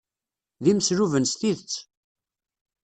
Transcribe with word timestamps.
D 0.63 0.65
imesluben 0.71 1.25
s 1.31 1.33
tidet. 1.39 1.75